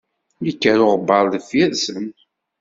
Ikker 0.51 0.79
uɣebbaṛ 0.85 1.25
deffir-sen. 1.33 2.05